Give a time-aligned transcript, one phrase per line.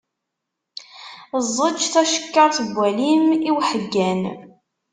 [1.45, 4.21] Ẓẓeǧǧ tacekkart n walim i uḥeggan.